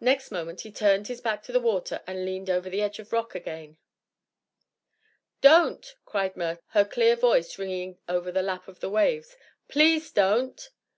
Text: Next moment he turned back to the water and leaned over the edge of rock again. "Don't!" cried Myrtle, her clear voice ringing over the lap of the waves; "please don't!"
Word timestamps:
Next 0.00 0.30
moment 0.30 0.60
he 0.60 0.70
turned 0.70 1.08
back 1.24 1.42
to 1.44 1.50
the 1.50 1.60
water 1.62 2.02
and 2.06 2.26
leaned 2.26 2.50
over 2.50 2.68
the 2.68 2.82
edge 2.82 2.98
of 2.98 3.10
rock 3.10 3.34
again. 3.34 3.78
"Don't!" 5.40 5.94
cried 6.04 6.36
Myrtle, 6.36 6.62
her 6.72 6.84
clear 6.84 7.16
voice 7.16 7.58
ringing 7.58 7.96
over 8.06 8.30
the 8.30 8.42
lap 8.42 8.68
of 8.68 8.80
the 8.80 8.90
waves; 8.90 9.34
"please 9.66 10.12
don't!" 10.12 10.68